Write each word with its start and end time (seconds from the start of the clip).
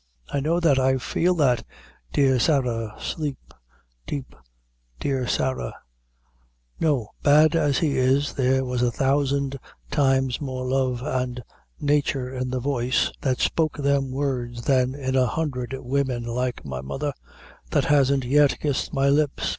I 0.31 0.39
know 0.39 0.59
that 0.59 0.79
I 0.79 0.97
feel 0.97 1.35
that 1.35 1.63
'dear 2.11 2.39
Sarah, 2.39 2.95
sleep 2.99 3.37
deep, 4.07 4.33
dear 4.99 5.27
Sarah' 5.27 5.75
no, 6.79 7.09
bad 7.21 7.55
as 7.55 7.77
he 7.77 7.99
is, 7.99 8.33
there 8.33 8.65
was 8.65 8.81
a 8.81 8.89
thousand 8.89 9.59
times 9.91 10.41
more 10.41 10.65
love 10.67 11.03
and 11.03 11.43
nature 11.79 12.33
in 12.33 12.49
the 12.49 12.59
voice 12.59 13.11
that 13.21 13.39
spoke 13.41 13.77
them 13.77 14.09
words 14.09 14.63
than 14.63 14.95
in 14.95 15.15
a 15.15 15.27
hundred 15.27 15.75
women 15.79 16.23
like 16.23 16.65
my 16.65 16.81
mother, 16.81 17.13
that 17.69 17.85
hasn't 17.85 18.23
yet 18.25 18.59
kissed 18.59 18.91
my 18.95 19.07
lips. 19.07 19.49